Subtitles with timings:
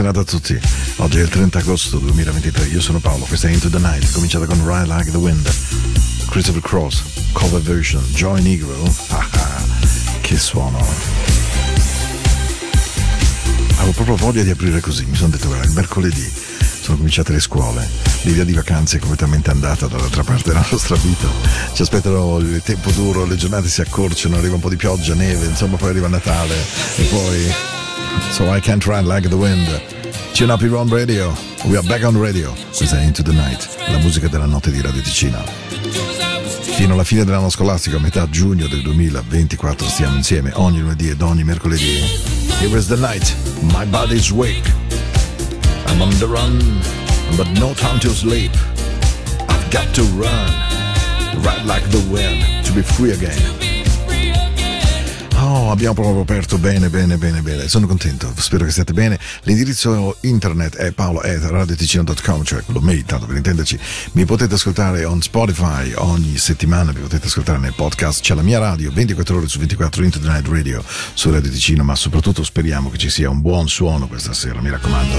[0.00, 0.58] serata a tutti.
[0.96, 2.68] Oggi è il 30 agosto 2023.
[2.68, 5.46] Io sono Paolo, questa è Into the Night, cominciata con Ride Like the Wind,
[6.30, 7.02] Christopher Cross,
[7.32, 8.78] cover version, Joy Negro.
[9.10, 9.62] Ah, ah,
[10.22, 10.78] che suono.
[13.76, 16.32] Avevo proprio voglia di aprire così, mi sono detto guarda, il mercoledì
[16.80, 17.86] sono cominciate le scuole,
[18.22, 21.28] l'idea di vacanze è completamente andata dall'altra parte della nostra vita.
[21.74, 25.44] Ci aspettano il tempo duro, le giornate si accorciano, arriva un po' di pioggia, neve,
[25.44, 26.54] insomma poi arriva Natale
[26.96, 27.78] e poi
[28.32, 29.66] So I can't ride like the wind.
[30.34, 31.34] Tune up here on radio.
[31.66, 32.54] We are back on radio.
[32.74, 35.42] Questa è Into the Night, la musica della notte di Radio Ticina.
[36.80, 41.20] Fino alla fine dell'anno scolastico, a metà giugno del 2024, stiamo insieme ogni lunedì ed
[41.20, 41.98] ogni mercoledì.
[42.60, 43.34] Here is the night,
[43.74, 44.70] my body's wake.
[45.88, 46.80] I'm on the run,
[47.36, 48.52] but no time to sleep.
[49.48, 50.50] I've got to run,
[51.42, 53.59] ride like the wind, to be free again.
[55.50, 57.68] Abbiamo proprio aperto bene, bene, bene, bene.
[57.68, 59.18] Sono contento, spero che stiate bene.
[59.42, 63.78] L'indirizzo internet è paolo.radioticino.com, cioè quello mail, tanto per intenderci.
[64.12, 68.20] Mi potete ascoltare on Spotify ogni settimana, mi potete ascoltare nel podcast.
[68.20, 72.44] C'è la mia radio, 24 ore su 24, Internet Radio, su Radio Ticino, ma soprattutto
[72.44, 75.16] speriamo che ci sia un buon suono questa sera, mi raccomando.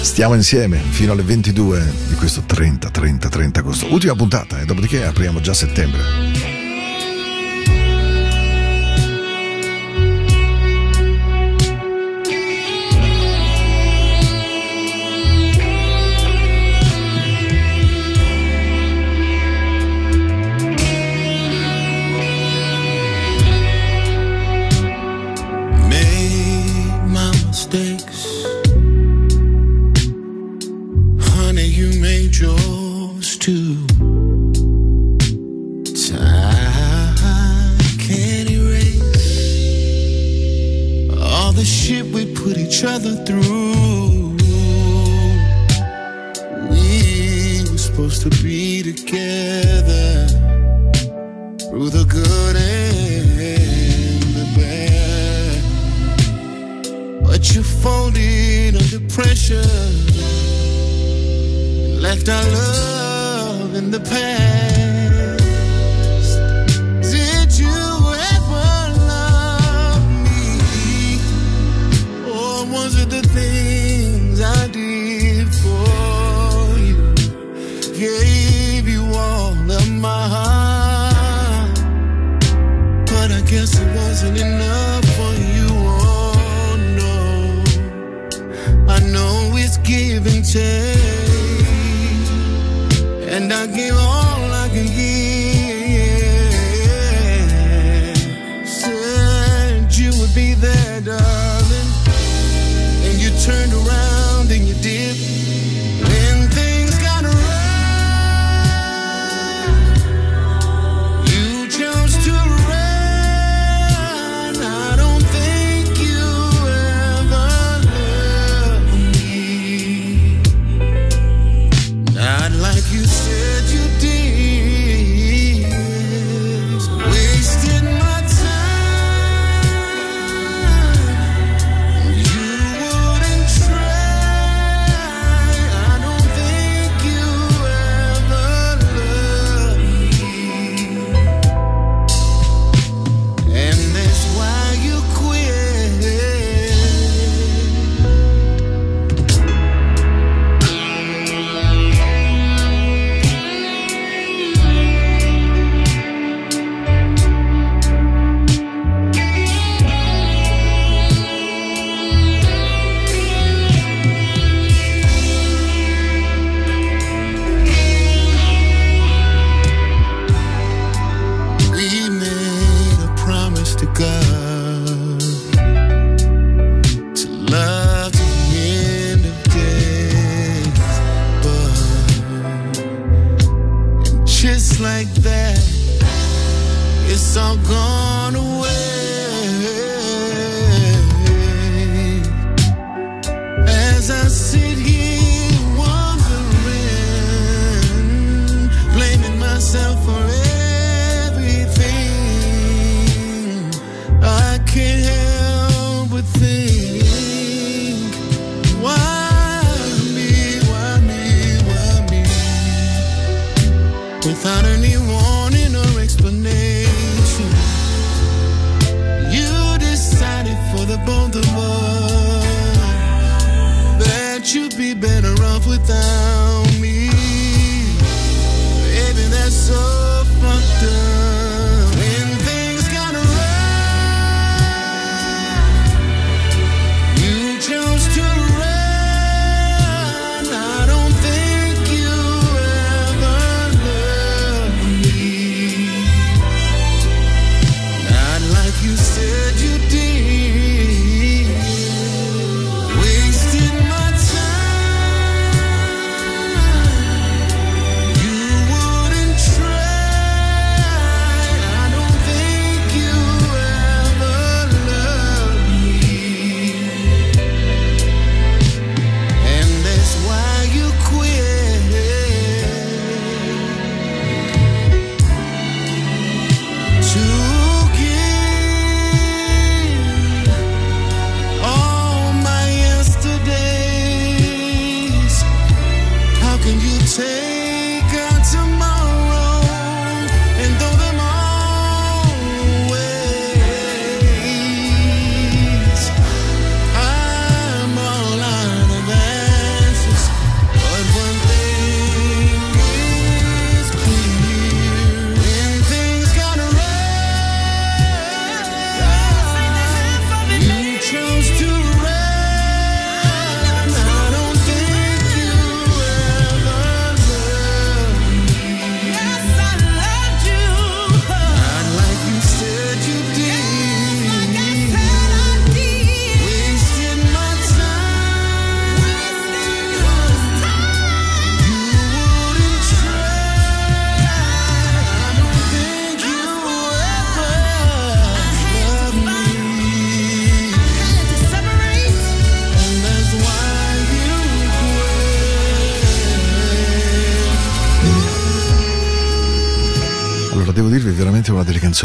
[0.00, 3.92] Stiamo insieme fino alle 22 di questo 30, 30, 30 agosto.
[3.92, 4.64] Ultima puntata e eh?
[4.64, 6.57] dopodiché apriamo già settembre.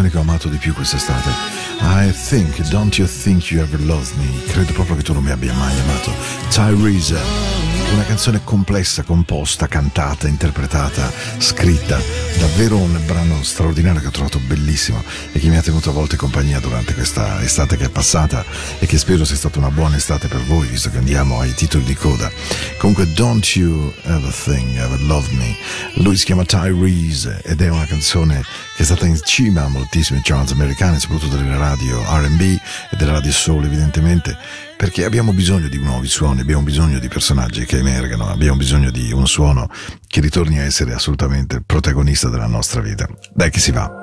[0.02, 1.30] Ho amato di più quest'estate.
[1.82, 4.44] I think, don't you think you ever loved me?
[4.48, 6.12] Credo proprio che tu non mi abbia mai amato.
[6.50, 7.73] Tyrese.
[7.94, 12.02] Una canzone complessa, composta, cantata, interpretata, scritta.
[12.40, 16.16] Davvero un brano straordinario che ho trovato bellissimo e che mi ha tenuto a volte
[16.16, 18.44] compagnia durante questa estate che è passata
[18.80, 21.84] e che spero sia stata una buona estate per voi, visto che andiamo ai titoli
[21.84, 22.32] di coda.
[22.80, 25.56] Comunque, Don't You Ever Think Ever Love Me.
[25.98, 28.44] Lui si chiama Tyrese ed è una canzone
[28.76, 32.60] che è stata in cima a moltissime charts americane, soprattutto delle radio RB e
[32.98, 34.36] delle radio soul, evidentemente
[34.84, 39.14] perché abbiamo bisogno di nuovi suoni, abbiamo bisogno di personaggi che emergano, abbiamo bisogno di
[39.14, 39.70] un suono
[40.06, 43.08] che ritorni a essere assolutamente il protagonista della nostra vita.
[43.34, 44.03] Dai che si va.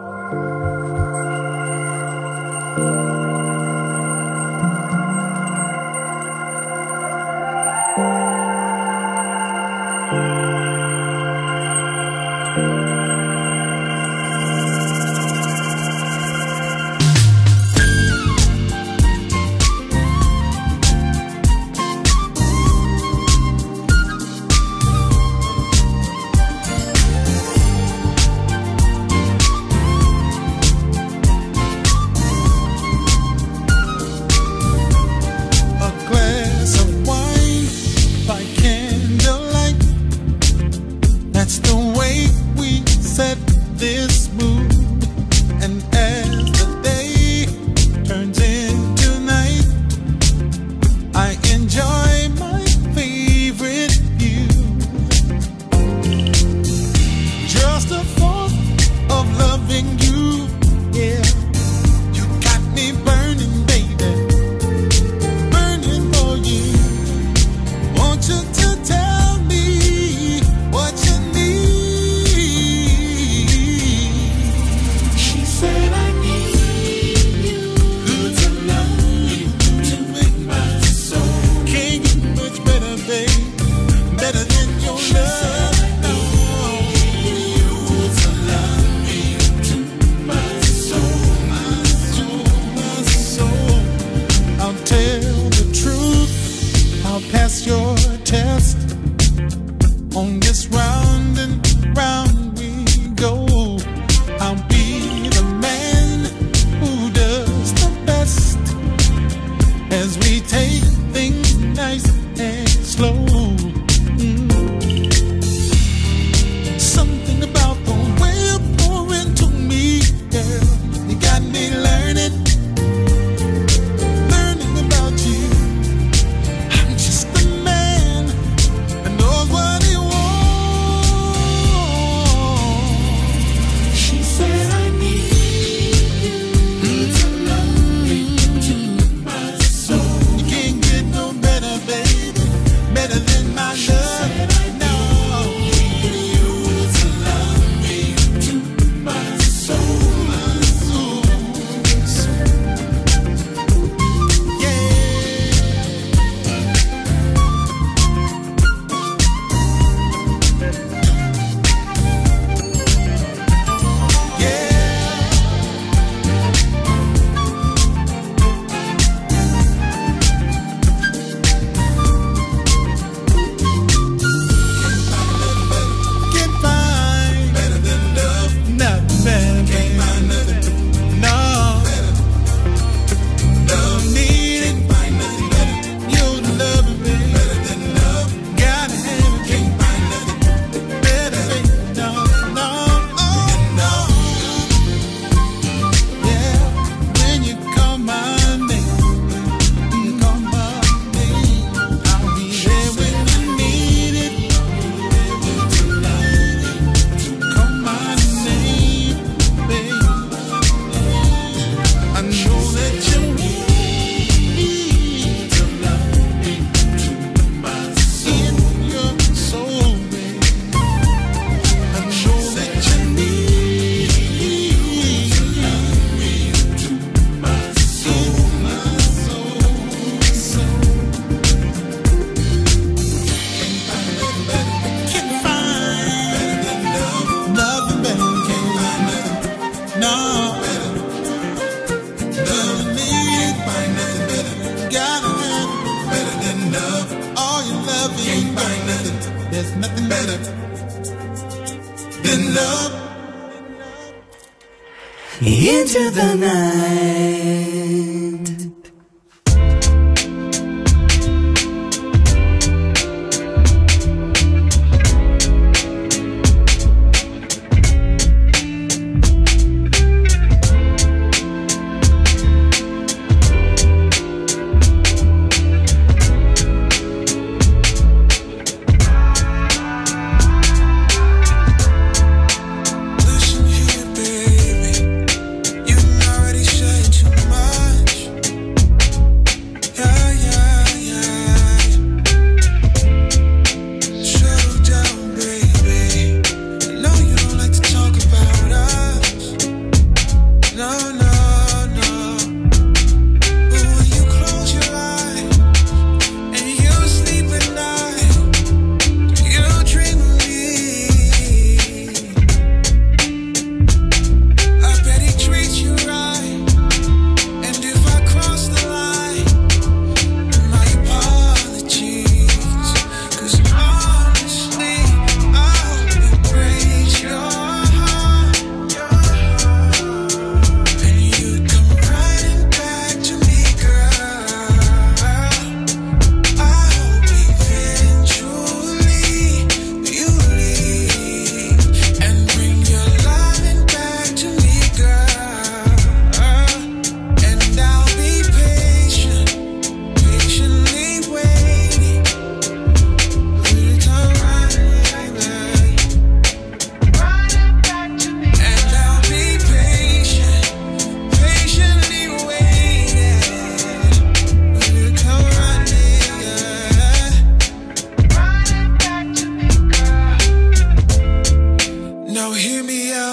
[41.50, 41.79] that's the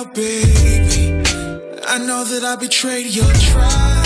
[0.05, 1.13] baby.
[1.87, 3.96] I know that I betrayed your trust.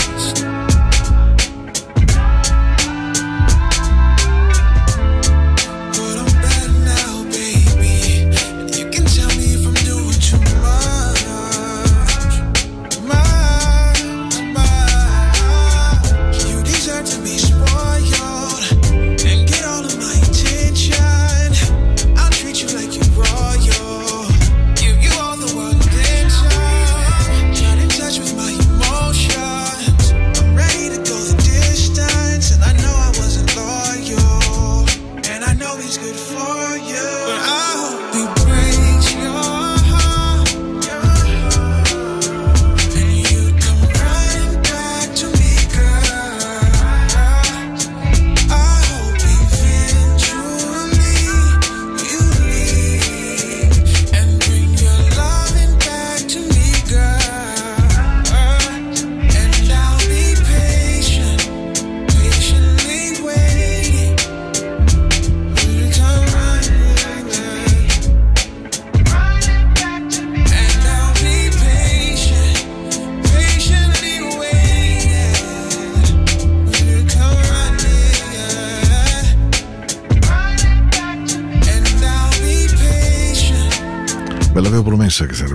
[85.20, 85.51] Ve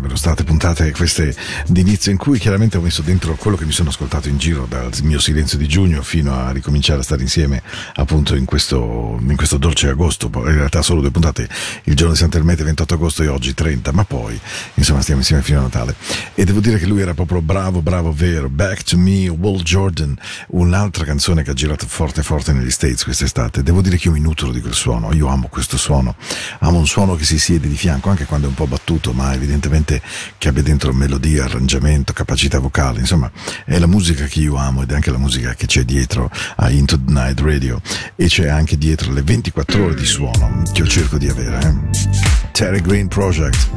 [0.68, 1.34] puntate queste
[1.68, 4.92] d'inizio in cui chiaramente ho messo dentro quello che mi sono ascoltato in giro dal
[5.04, 7.62] mio silenzio di giugno fino a ricominciare a stare insieme
[7.96, 11.48] appunto in questo, in questo dolce agosto, in realtà solo due puntate,
[11.84, 14.38] il giorno di Sant'Ermete 28 agosto e oggi 30, ma poi
[14.74, 15.96] insomma stiamo insieme fino a Natale.
[16.34, 20.18] E devo dire che lui era proprio bravo, bravo, vero, Back to Me, Will Jordan,
[20.50, 24.20] un'altra canzone che ha girato forte forte negli States quest'estate, devo dire che io mi
[24.20, 26.16] nutro di quel suono, io amo questo suono,
[26.60, 29.34] amo un suono che si siede di fianco anche quando è un po' battuto, ma
[29.34, 30.02] evidentemente
[30.38, 33.30] che abbia dentro melodia, arrangiamento, capacità vocale, insomma
[33.66, 36.70] è la musica che io amo ed è anche la musica che c'è dietro a
[36.70, 37.82] Into the Night Radio
[38.16, 41.60] e c'è anche dietro le 24 ore di suono che io cerco di avere.
[41.60, 42.50] Eh?
[42.52, 43.68] Terry Green Project,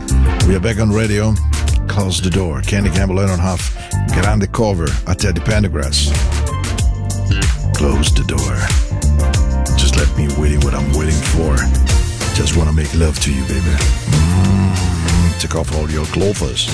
[0.47, 1.33] we are back on radio,
[1.87, 3.73] Close the Door, Candy Campbell, Lennon Huff,
[4.13, 6.11] grande cover a Teddy Pendergrass.
[7.75, 8.57] Close the door.
[9.79, 11.57] Just let me waiting what I'm waiting for.
[12.35, 13.75] Just wanna make love to you, baby.
[14.11, 15.00] Mm,
[15.41, 16.67] take off all your clothes.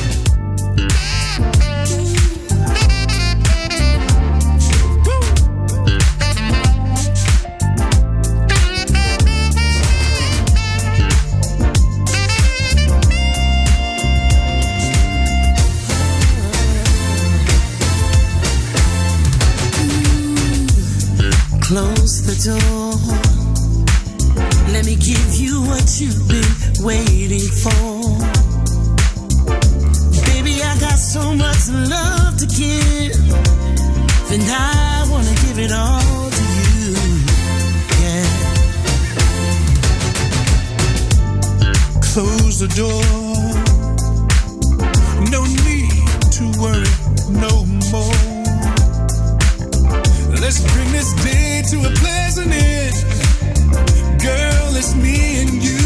[21.63, 22.95] Close the door.
[24.73, 28.56] Let me give you what you've been waiting for
[31.17, 33.17] so much love to give,
[34.35, 36.93] and I wanna give it all to you.
[38.03, 38.27] Yeah.
[42.11, 43.05] Close the door.
[45.35, 46.95] No need to worry
[47.45, 47.55] no
[47.93, 48.23] more.
[50.43, 52.97] Let's bring this day to a pleasant end.
[54.21, 55.86] Girl, it's me and you.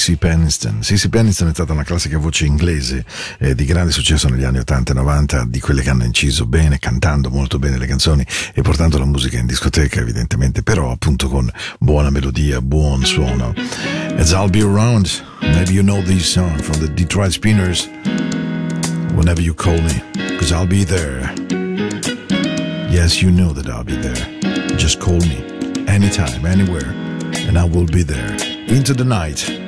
[0.00, 0.16] C.C.
[0.16, 0.80] Peniston.
[0.80, 3.04] Cissy Peniston è stata una classica voce inglese
[3.38, 6.78] eh, di grande successo negli anni 80 e 90, di quelle che hanno inciso bene,
[6.78, 11.50] cantando molto bene le canzoni e portando la musica in discoteca, evidentemente, però appunto con
[11.78, 13.52] buona melodia, buon suono.
[14.16, 15.06] As I'll be around,
[15.42, 17.86] maybe you know this song from the Detroit Spinners.
[19.14, 21.30] Whenever you call me, because I'll be there.
[22.88, 24.78] Yes, you know that I'll be there.
[24.78, 25.44] Just call me
[25.86, 26.88] anytime, anywhere,
[27.46, 28.34] and I will be there.
[28.66, 29.59] Into the night.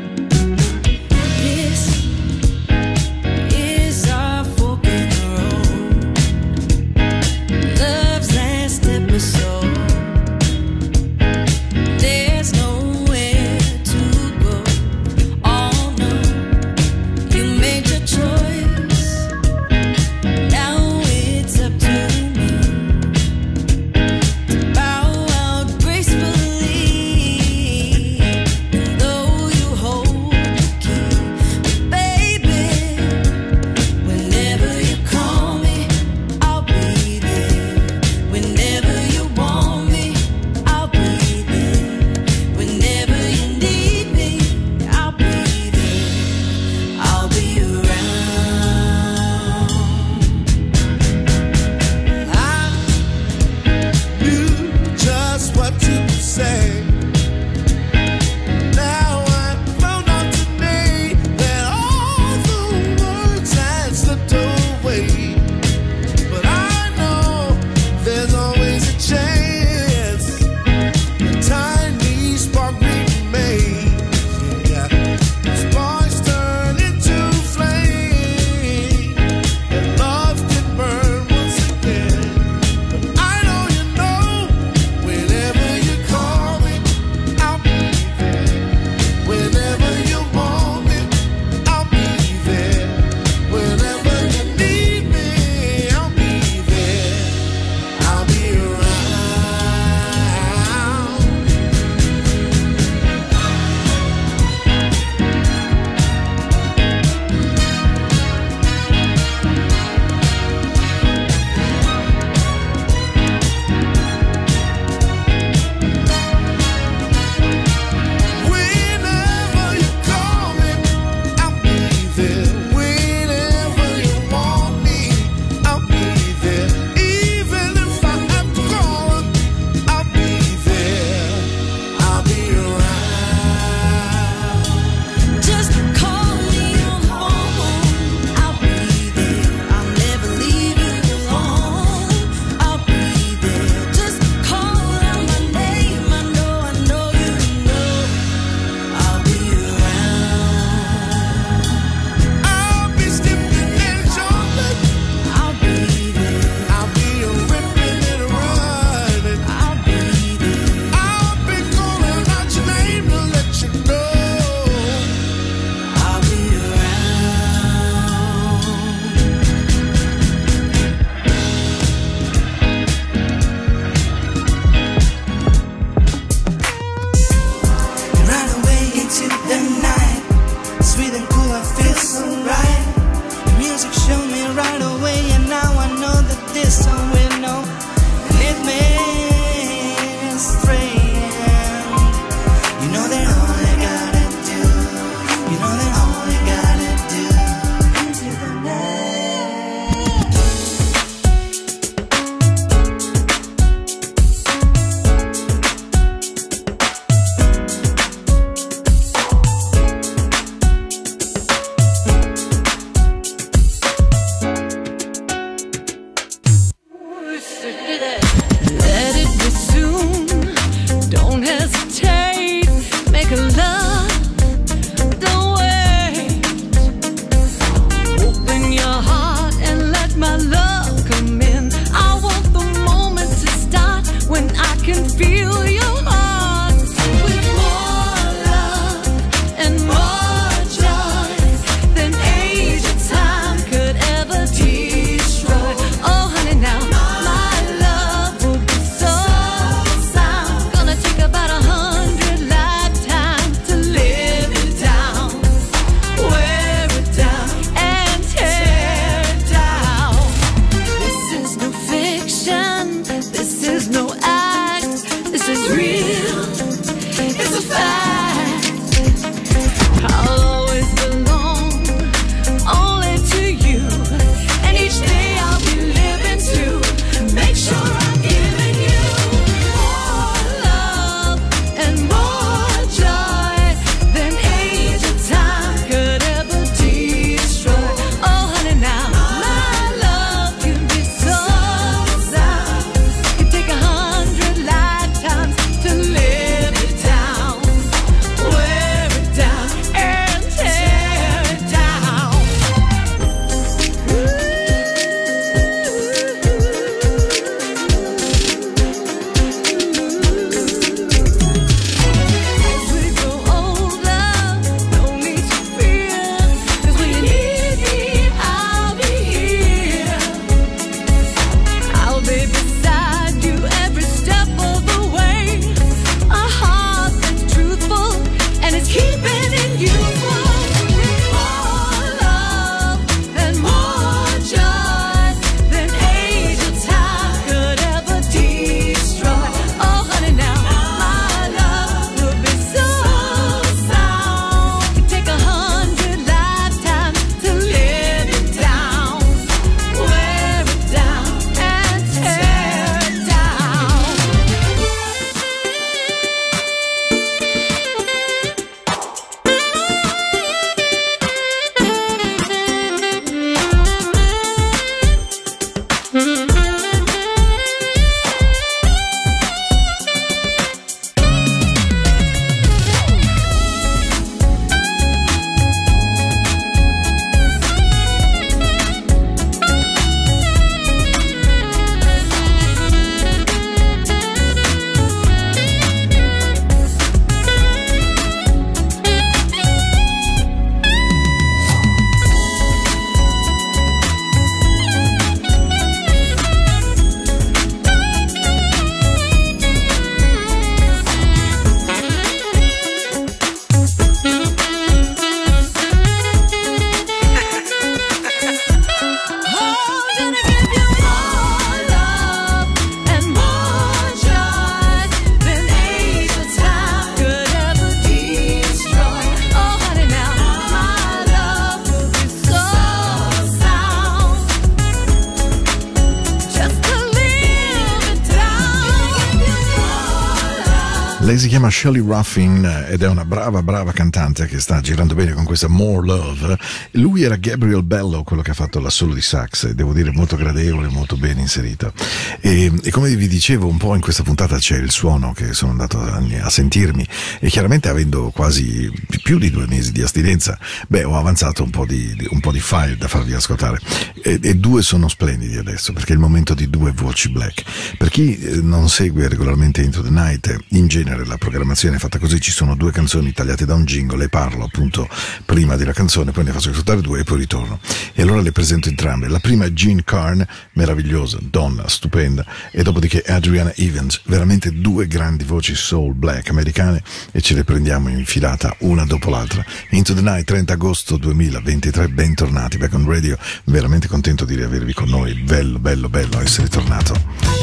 [431.23, 435.33] Lei si chiama Shelley Ruffin ed è una brava, brava cantante che sta girando bene
[435.33, 436.59] con questa More Love.
[436.93, 440.89] Lui era Gabriel Bello, quello che ha fatto l'assolo di sax, devo dire molto gradevole,
[440.89, 441.93] molto ben inserito.
[442.41, 445.71] E, e come vi dicevo, un po' in questa puntata c'è il suono che sono
[445.71, 447.07] andato a, a sentirmi
[447.39, 448.91] e chiaramente avendo quasi
[449.23, 450.59] più di due mesi di astinenza,
[450.89, 453.79] beh, ho avanzato un po' di, di- un po' di file da farvi ascoltare
[454.23, 457.63] e, e due sono splendidi adesso perché è il momento di due voci black.
[457.97, 462.19] Per chi eh, non segue regolarmente Into the Night, in genere la programmazione è fatta
[462.19, 465.09] così, ci sono due canzoni tagliate da un jingle e parlo appunto
[465.45, 467.79] prima della canzone, poi ne faccio ascoltare due e poi ritorno.
[468.15, 469.29] E allora le presento entrambe.
[469.29, 475.45] La prima è Jean Carn, meravigliosa, donna, stupenda, e dopodiché Adriana Evans, veramente due grandi
[475.45, 479.65] voci soul black americane e ce le prendiamo in filata una dopo l'altra.
[479.91, 485.09] Into the Night, 30 agosto 2023, bentornati back on radio, veramente contento di riavervi con
[485.09, 487.15] noi, bello, bello, bello essere tornato.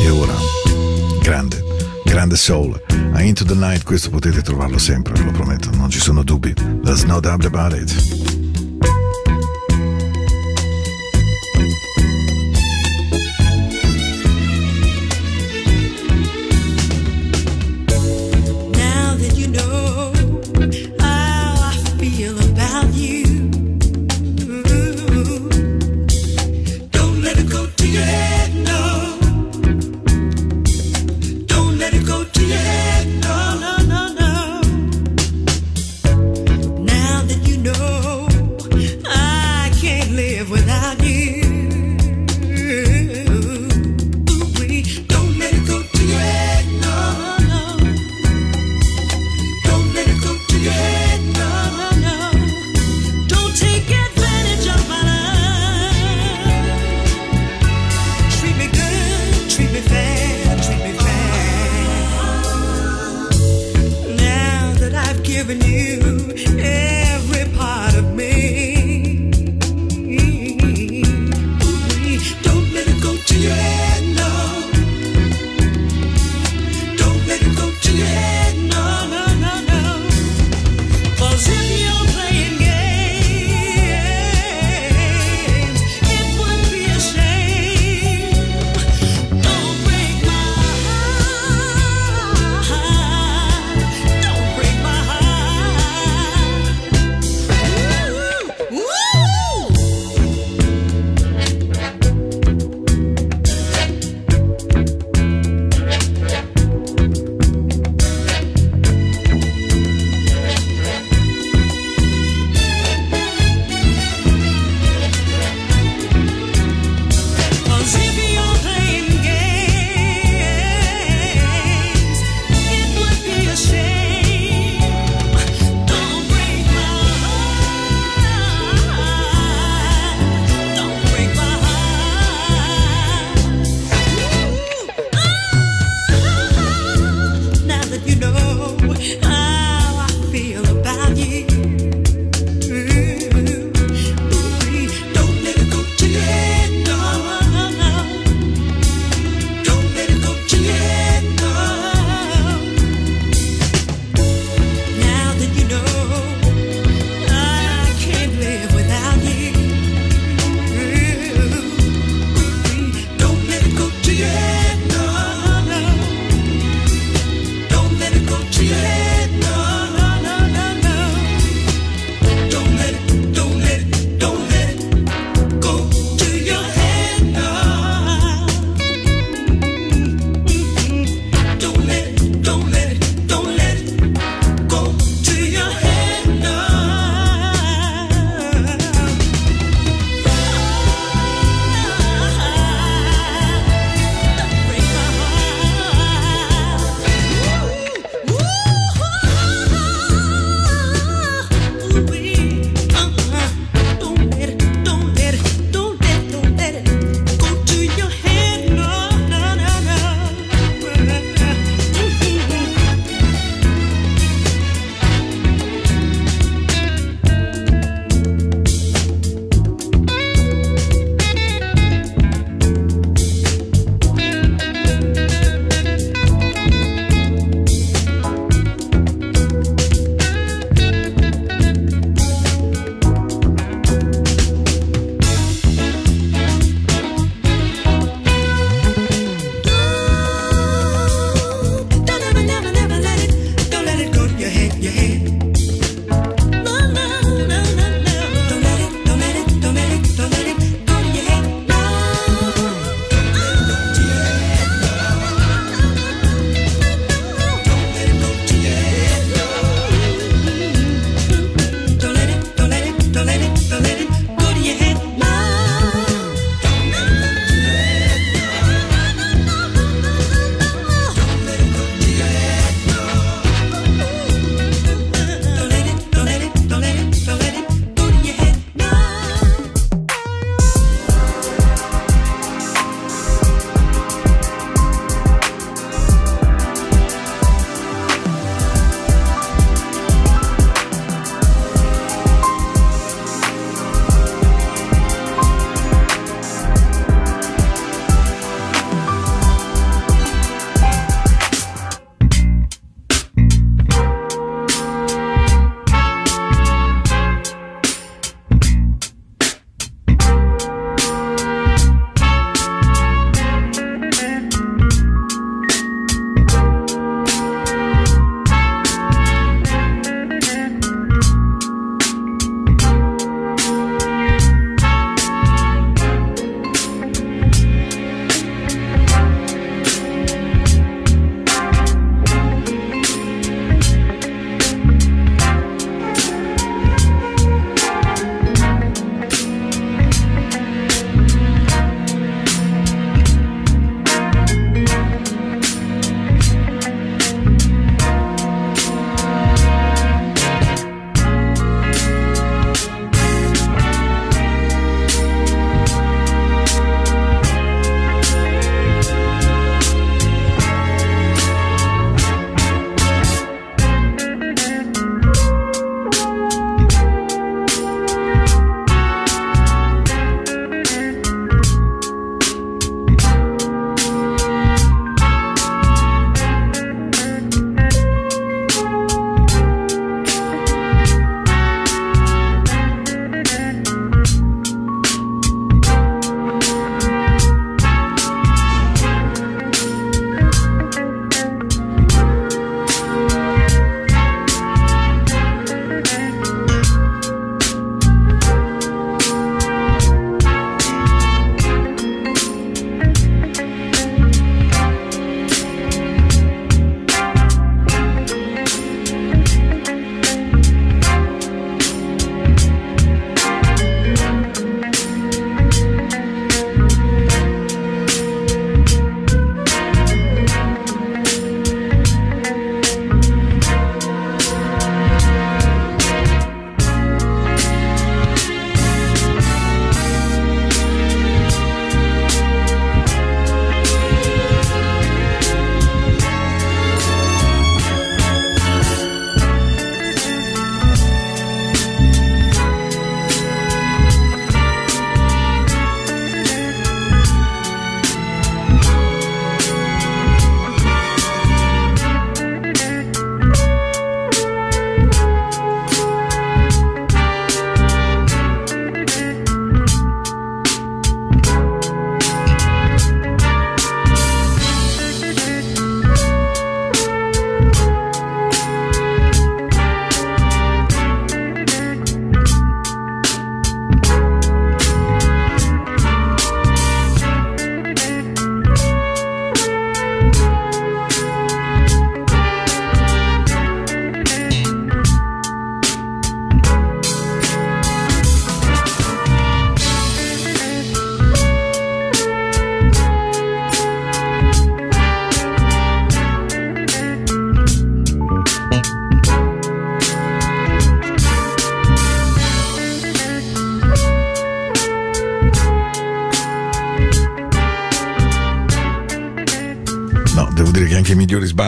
[0.02, 0.34] E ora,
[1.22, 2.82] grande, grande soul,
[3.14, 6.54] a Into the Night questo potete trovarlo sempre, ve lo prometto, non ci sono dubbi,
[6.84, 8.39] there's no doubt about it.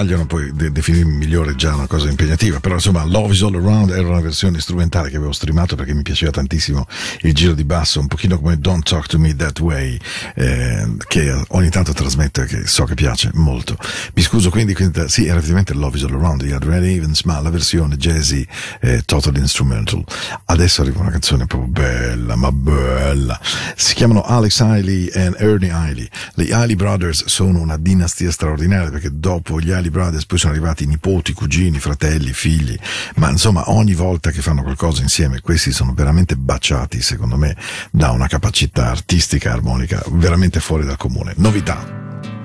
[0.02, 3.56] Sbagliano, poi de- definire migliore è già una cosa impegnativa, però insomma Love is All
[3.56, 6.88] Around era una versione strumentale che avevo streamato perché mi piaceva tantissimo
[7.22, 10.00] il giro di basso, un pochino come Don't Talk to Me That Way,
[10.36, 13.78] eh, che ogni tanto trasmette, che so che piace molto.
[14.16, 17.40] Mi scuso quindi, quindi sì, era effettivamente Love is All Around di Red Evans, ma
[17.40, 18.46] la versione jazzy
[18.82, 20.04] eh, total instrumental.
[20.46, 23.40] Adesso arriva una canzone proprio bella, ma bella.
[23.76, 26.08] Si chiamano Alex Hailey e Ernie Hailey.
[26.36, 30.86] Le Hailey Brothers sono una dinastia straordinaria perché dopo gli Hailey Brothers poi sono arrivati
[30.86, 32.78] nipoti, cugini, fratelli, figli,
[33.16, 37.56] ma insomma ogni volta che fanno qualcosa insieme questi sono veramente baciati secondo me
[37.92, 41.34] da una capacità artistica armonica veramente fuori dal comune.
[41.38, 42.00] Novità.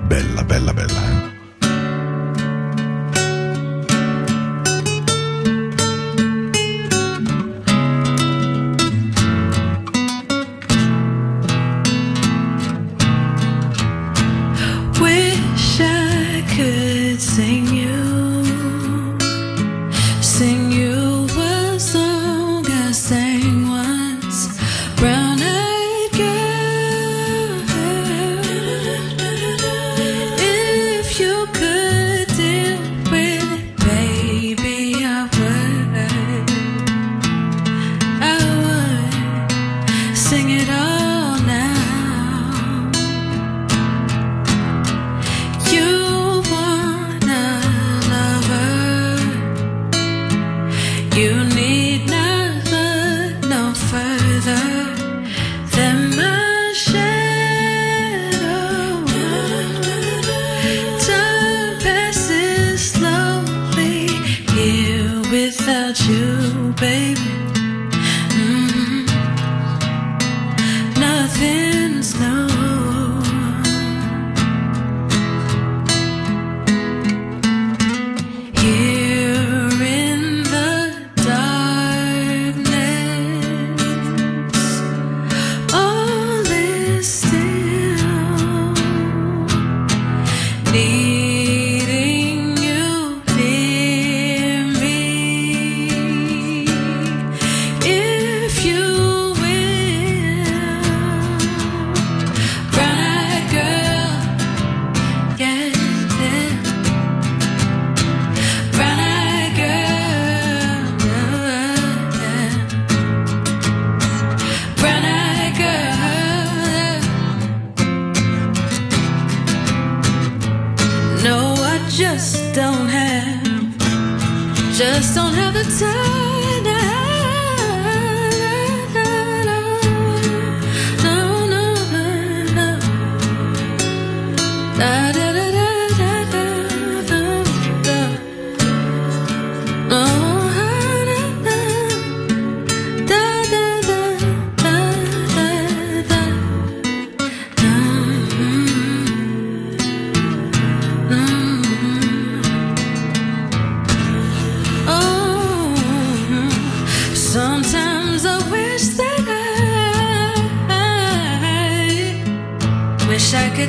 [0.05, 1.31] Bella, bella, bella.
[1.31, 1.36] Eh?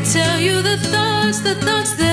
[0.05, 2.08] Tell you the thoughts, the thoughts that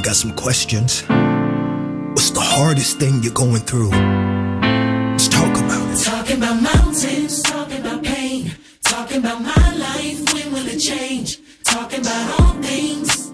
[0.00, 1.02] you got some questions.
[2.14, 3.90] What's the hardest thing you're going through?
[3.90, 6.02] Let's talk about it.
[6.02, 8.50] Talking about mountains, talking about pain,
[8.82, 11.38] talking about my life, when will it change?
[11.64, 13.30] Talking about all things,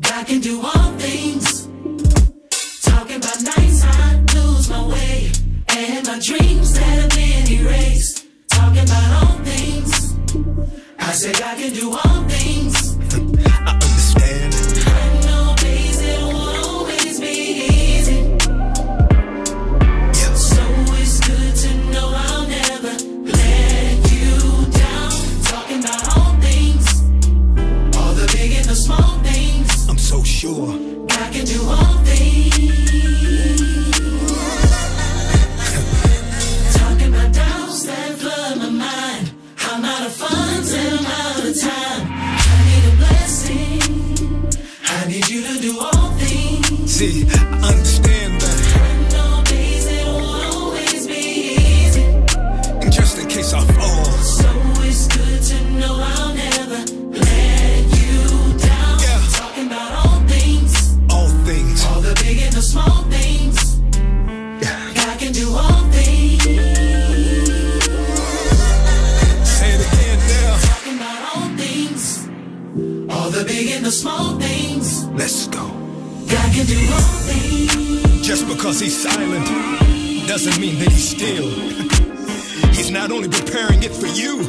[0.00, 1.68] God can do all things.
[2.82, 5.30] Talking about nights I lose my way,
[5.68, 8.26] and my dreams that have been erased.
[8.48, 10.18] Talking about all things,
[10.98, 12.83] I said God can do all things.
[30.46, 31.06] I'm so sure.
[31.06, 31.93] God can do all
[76.66, 78.26] can do all things.
[78.26, 79.46] Just because he's silent
[80.26, 81.50] doesn't mean that he's still.
[82.74, 84.42] He's not only preparing it for you,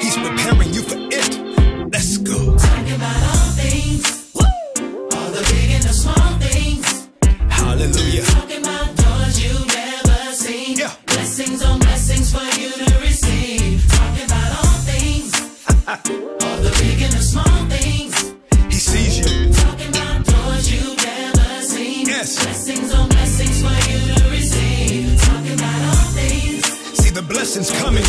[0.00, 1.90] he's preparing you for it.
[1.90, 2.56] Let's go.
[2.58, 4.19] Talking about all things,
[27.50, 28.04] Blessings coming,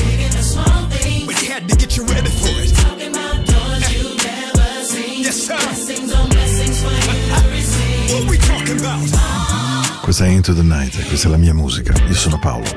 [1.26, 2.76] but he had to get you ready for it.
[2.76, 5.24] Talking about doors you've never seen.
[5.24, 5.58] Yes, sir.
[5.58, 8.14] Blessings on blessings for you to receive.
[8.14, 10.02] What we talking about?
[10.04, 11.92] Questa è Into the Night, questa è la mia musica.
[12.08, 12.70] Io sono Paolo.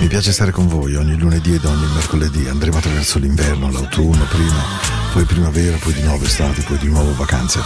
[0.00, 2.48] Mi piace stare con voi ogni lunedì ed ogni mercoledì.
[2.48, 4.64] Andremo attraverso l'inverno, l'autunno prima,
[5.12, 7.60] poi primavera, poi di nuovo estate, poi di nuovo vacanze.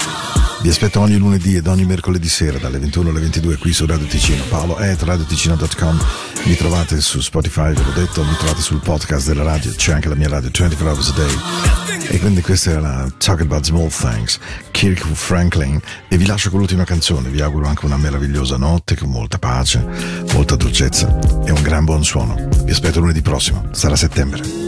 [0.61, 4.07] Vi aspetto ogni lunedì ed ogni mercoledì sera dalle 21 alle 22 qui su Radio
[4.07, 4.43] Ticino.
[4.51, 6.05] Paolo at radioticino.com.
[6.45, 10.09] Mi trovate su Spotify, ve l'ho detto, mi trovate sul podcast della radio, c'è anche
[10.09, 12.09] la mia radio 24 hours a day.
[12.11, 14.39] E quindi questa era Talk About Small Things,
[14.71, 15.79] Kirk Franklin.
[16.09, 17.29] E vi lascio con l'ultima canzone.
[17.29, 19.87] Vi auguro anche una meravigliosa notte con molta pace,
[20.33, 22.49] molta dolcezza e un gran buon suono.
[22.65, 24.68] Vi aspetto lunedì prossimo, sarà settembre.